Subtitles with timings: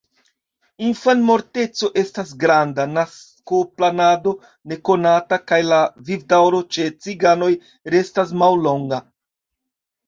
[0.85, 4.35] Infanmorteco estas granda, naskoplanado
[4.73, 7.53] nekonata kaj la vivdaŭro ĉe ciganoj
[7.97, 9.07] restas mallonga.